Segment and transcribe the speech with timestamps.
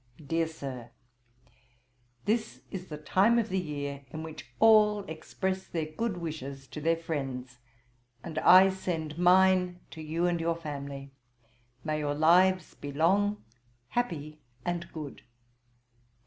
[0.17, 0.89] 'DEAR SIR,
[2.25, 6.81] 'This is the time of the year in which all express their good wishes to
[6.81, 7.59] their friends,
[8.23, 11.11] and I send mine to you and your family.
[11.83, 13.45] May your lives be long,
[13.89, 15.21] happy, and good.